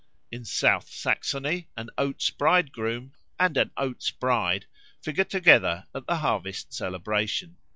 In 0.31 0.45
South 0.45 0.89
Saxony 0.89 1.67
an 1.77 1.91
Oats 1.95 2.31
bridegroom 2.31 3.13
and 3.39 3.55
an 3.55 3.69
Oats 3.77 4.09
bride 4.09 4.65
figure 4.99 5.23
together 5.25 5.85
at 5.93 6.07
the 6.07 6.17
harvest 6.17 6.73
celebration. 6.73 7.57